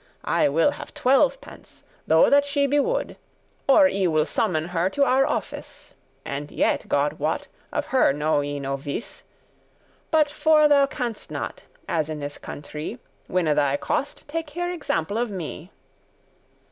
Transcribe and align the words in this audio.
I 0.25 0.49
will 0.49 0.71
have 0.71 0.95
twelvepence, 0.95 1.83
though 2.07 2.27
that 2.27 2.43
she 2.47 2.65
be 2.65 2.79
wood,* 2.79 3.09
*mad 3.09 3.17
Or 3.67 3.87
I 3.87 4.07
will 4.07 4.25
summon 4.25 4.69
her 4.69 4.89
to 4.89 5.03
our 5.03 5.27
office; 5.27 5.93
And 6.25 6.49
yet, 6.49 6.87
God 6.89 7.19
wot, 7.19 7.47
of 7.71 7.85
her 7.93 8.11
know 8.11 8.41
I 8.41 8.57
no 8.57 8.77
vice. 8.77 9.21
But 10.09 10.27
for 10.31 10.67
thou 10.67 10.87
canst 10.87 11.29
not, 11.29 11.65
as 11.87 12.09
in 12.09 12.19
this 12.19 12.39
country, 12.39 12.97
Winne 13.29 13.55
thy 13.55 13.77
cost, 13.77 14.27
take 14.27 14.49
here 14.49 14.71
example 14.71 15.19
of 15.19 15.29
me." 15.29 15.69